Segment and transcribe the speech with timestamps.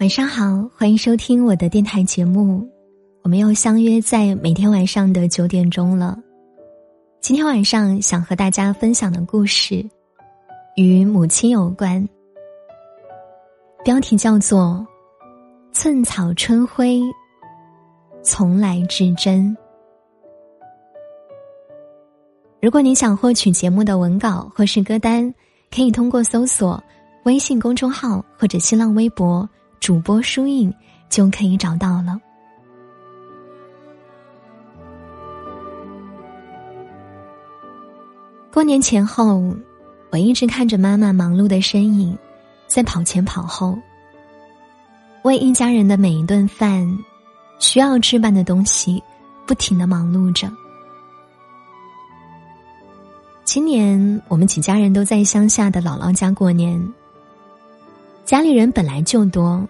[0.00, 2.64] 晚上好，欢迎收听我的电台节目，
[3.24, 6.16] 我们又相约在每天晚上的九点钟了。
[7.20, 9.84] 今天晚上想和大家分享的故事，
[10.76, 12.08] 与母亲有关，
[13.84, 14.86] 标题叫做
[15.76, 17.02] 《寸草春晖，
[18.22, 19.46] 从来至真》。
[22.62, 25.34] 如果你想获取节目的文稿或是歌单，
[25.74, 26.80] 可以通过搜索
[27.24, 29.46] 微信公众号或者新浪微博。
[29.88, 30.70] 主播书印
[31.08, 32.20] 就可以找到了。
[38.52, 39.56] 过年前后，
[40.10, 42.18] 我一直看着妈妈忙碌的身影，
[42.66, 43.78] 在跑前跑后，
[45.22, 46.86] 为一家人的每一顿饭、
[47.58, 49.02] 需要置办的东西，
[49.46, 50.52] 不停的忙碌着。
[53.42, 56.78] 今年我们几家人都在乡下的姥姥家过年。
[58.26, 59.66] 家里人本来就多，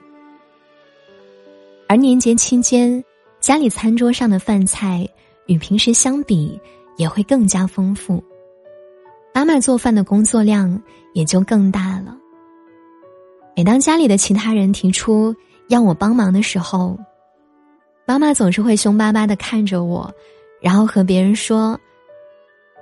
[1.88, 3.02] 而年节期间，
[3.40, 5.08] 家里餐桌上的饭菜
[5.46, 6.60] 与平时相比
[6.98, 8.22] 也会更加丰富。
[9.32, 10.82] 妈妈做饭的工作量
[11.14, 12.14] 也就更大了。
[13.56, 15.34] 每当家里的其他人提出
[15.68, 16.98] 要我帮忙的时候，
[18.04, 20.12] 妈妈总是会凶巴巴的看着我，
[20.60, 21.80] 然后和别人说：“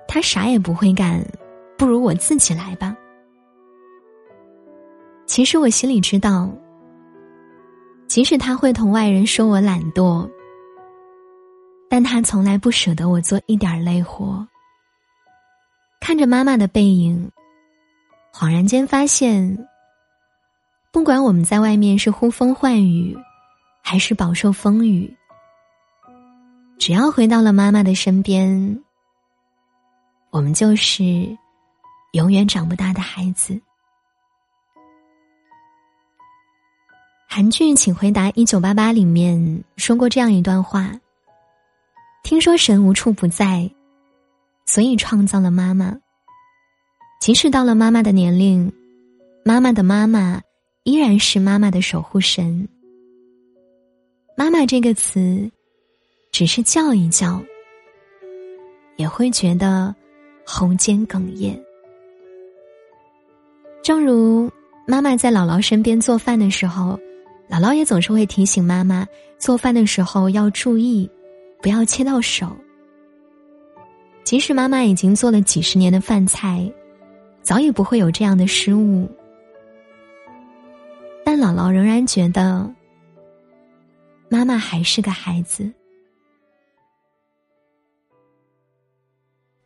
[0.09, 1.25] 他啥也不会干，
[1.79, 2.97] 不如我自己来吧。”
[5.27, 6.51] 其实我心里知道，
[8.17, 10.27] 即使他会同外人说我懒惰，
[11.87, 14.49] 但他从来不舍得我做一点累活。
[16.01, 17.31] 看着妈妈的背影，
[18.33, 19.69] 恍然间发现，
[20.91, 23.15] 不管我们在外面是呼风唤雨，
[23.83, 25.15] 还是饱受风雨，
[26.79, 28.83] 只要回到了妈妈的身边，
[30.31, 31.05] 我们就是
[32.13, 33.61] 永远长不大的孩子。
[37.29, 40.99] 韩剧《请回答一九八八》里面说过这样一段话
[42.25, 43.71] ：“听说神无处不在，
[44.65, 45.99] 所以创造了妈妈。
[47.21, 48.73] 即使到了妈妈的年龄，
[49.45, 50.41] 妈妈的妈妈
[50.85, 52.67] 依然是妈妈的守护神。
[54.35, 55.51] 妈妈这个词，
[56.33, 57.43] 只是叫一叫，
[58.97, 59.95] 也会觉得
[60.47, 61.63] 喉间哽咽。
[63.83, 64.51] 正如
[64.87, 66.99] 妈妈在姥姥身边做饭的时候。”
[67.49, 69.07] 姥姥也总是会提醒妈妈
[69.39, 71.09] 做饭的时候要注意，
[71.63, 72.55] 不要切到手。
[74.25, 76.69] 即使妈妈已经做了几十年的饭菜，
[77.43, 79.09] 早已不会有这样的失误，
[81.25, 82.69] 但姥姥仍然觉得
[84.29, 85.73] 妈妈还是个孩子。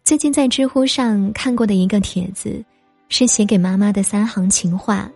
[0.04, 2.62] 最近在知乎上看过的一个帖子，
[3.08, 5.10] 是写给妈妈的三行情话，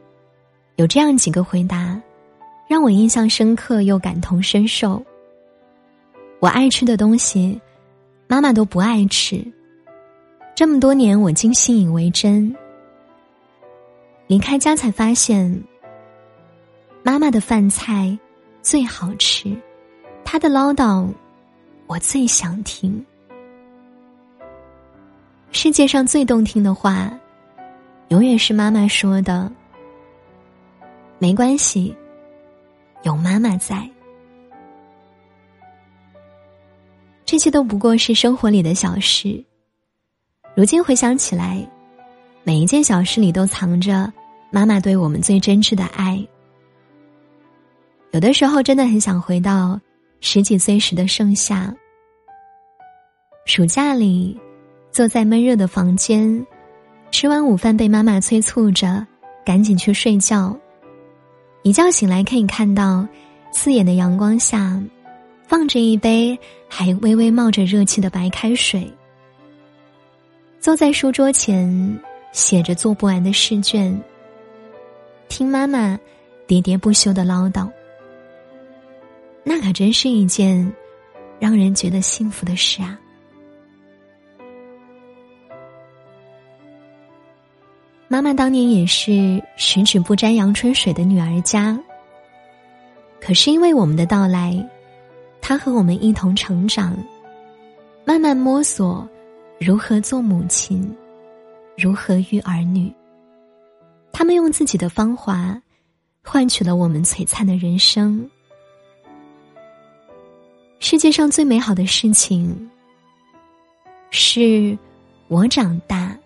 [0.76, 2.00] 有这样几个回答。
[2.66, 5.02] 让我印象深刻又感同身受。
[6.40, 7.60] 我爱吃的东西，
[8.26, 9.44] 妈妈都不爱吃。
[10.54, 12.54] 这么多年，我竟信以为真。
[14.26, 15.62] 离开家才发现，
[17.02, 18.18] 妈妈的饭菜
[18.62, 19.54] 最好吃，
[20.24, 21.06] 她的唠叨
[21.86, 23.04] 我最想听。
[25.50, 27.10] 世界上最动听的话，
[28.08, 29.50] 永远是妈妈说的。
[31.18, 31.94] 没关系。
[33.04, 33.86] 有妈妈在，
[37.26, 39.44] 这些都不过是生活里的小事。
[40.56, 41.66] 如今回想起来，
[42.44, 44.10] 每一件小事里都藏着
[44.50, 46.26] 妈妈对我们最真挚的爱。
[48.12, 49.78] 有的时候真的很想回到
[50.20, 51.74] 十几岁时的盛夏，
[53.44, 54.40] 暑假里
[54.90, 56.46] 坐在闷热的房间，
[57.10, 59.06] 吃完午饭被妈妈催促着
[59.44, 60.58] 赶紧去睡觉。
[61.64, 63.08] 一觉醒来，可以看到
[63.50, 64.78] 刺眼的阳光下，
[65.48, 66.38] 放着一杯
[66.68, 68.86] 还微微冒着热气的白开水。
[70.60, 71.98] 坐在书桌前，
[72.32, 73.98] 写着做不完的试卷，
[75.30, 75.98] 听妈妈
[76.46, 77.66] 喋喋不休的唠叨。
[79.42, 80.70] 那可真是一件
[81.40, 83.00] 让人觉得幸福的事啊！
[88.06, 91.78] 妈妈当年也是十指不沾阳春水的女儿家。
[93.20, 94.54] 可是因为我们的到来，
[95.40, 96.96] 她和我们一同成长，
[98.04, 99.08] 慢慢摸索
[99.58, 100.94] 如何做母亲，
[101.76, 102.92] 如何育儿女。
[104.12, 105.60] 他们用自己的芳华，
[106.22, 108.30] 换取了我们璀璨的人生。
[110.78, 112.70] 世界上最美好的事情，
[114.10, 114.76] 是
[115.28, 116.16] 我长大。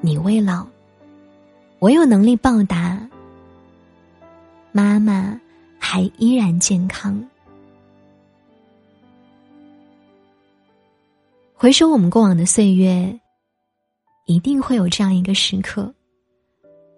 [0.00, 0.66] 你未老，
[1.78, 3.00] 我有能力报答。
[4.70, 5.40] 妈妈
[5.78, 7.22] 还依然健康。
[11.54, 13.18] 回首我们过往的岁月，
[14.26, 15.92] 一定会有这样一个时刻，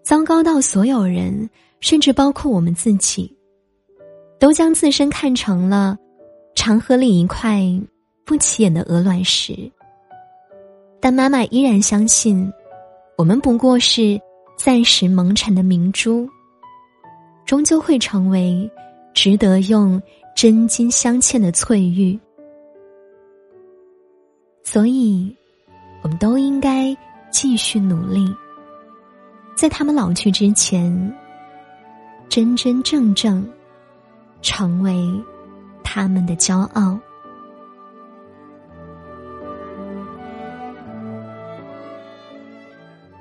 [0.02, 1.48] 糟糕到所有人，
[1.80, 3.32] 甚至包括我们自己，
[4.40, 5.96] 都将自身看成了
[6.56, 7.62] 长河里一块
[8.24, 9.70] 不起眼的鹅卵石。
[11.00, 12.52] 但妈妈依然相信，
[13.18, 14.16] 我们不过是
[14.56, 16.30] 暂时蒙尘的明珠，
[17.44, 18.70] 终究会成为
[19.12, 20.00] 值得用
[20.36, 22.16] 真金镶嵌的翠玉。
[24.62, 25.36] 所以，
[26.02, 26.96] 我们都应该
[27.28, 28.32] 继续努力，
[29.56, 31.12] 在他们老去之前，
[32.28, 33.44] 真真正正
[34.42, 34.94] 成为
[35.82, 36.96] 他们的骄傲。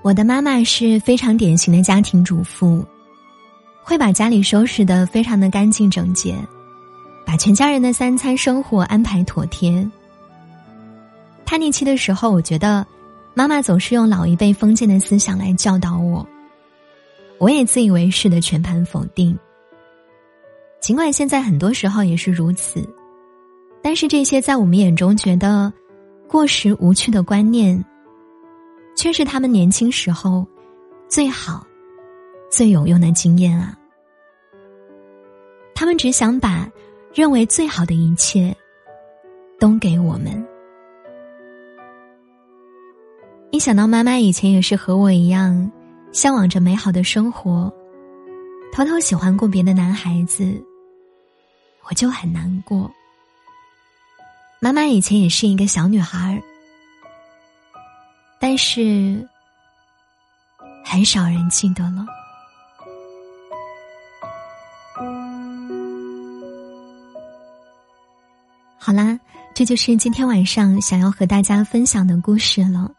[0.07, 2.81] 我的妈妈是非常典型的家庭主妇，
[3.83, 6.33] 会把家里收拾的非常的干净整洁，
[7.25, 9.85] 把全家人的三餐生活安排妥帖。
[11.43, 12.87] 叛逆期的时候，我觉得
[13.33, 16.25] 妈妈总是用老一辈封建的思想来教导我，
[17.37, 19.37] 我也自以为是的全盘否定。
[20.79, 22.81] 尽管现在很多时候也是如此，
[23.81, 25.73] 但是这些在我们眼中觉得
[26.29, 27.83] 过时无趣的观念，
[28.97, 30.45] 却是他们年轻时候
[31.07, 31.65] 最好、
[32.49, 33.77] 最有用的经验啊！
[35.75, 36.67] 他们只想把
[37.13, 38.53] 认为最好的一切
[39.59, 40.45] 都给我们。
[43.51, 45.71] 一想到妈妈以前也是和我一样，
[46.11, 47.71] 向往着美好的生活，
[48.73, 50.59] 偷偷喜欢过别的男孩子，
[51.87, 52.91] 我就很难过。
[54.59, 56.41] 妈妈以前也是一个小女孩儿，
[58.39, 59.27] 但是
[60.85, 62.05] 很少人记得了。
[68.77, 69.19] 好啦，
[69.53, 72.89] 这就是今天晚上想要和大家分享的故事了。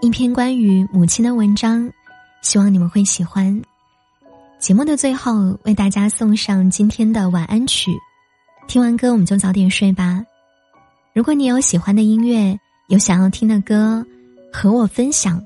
[0.00, 1.92] 一篇关于母亲的文章，
[2.40, 3.60] 希望你们会喜欢。
[4.58, 7.92] 节目的最后，为大家送上今天的晚安曲。
[8.68, 10.24] 听完歌，我们就早点睡吧。
[11.12, 14.06] 如果你有喜欢的音乐，有想要听的歌，
[14.52, 15.44] 和我分享，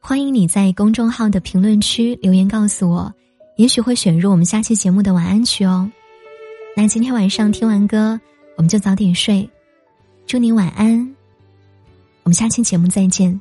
[0.00, 3.12] 欢迎你在公众号的评论区留言告诉我，
[3.56, 5.90] 也许会选入我们下期节目的晚安曲哦。
[6.76, 8.18] 那今天晚上听完歌，
[8.56, 9.48] 我们就早点睡。
[10.26, 11.14] 祝你晚安，
[12.22, 13.38] 我们下期节目再见。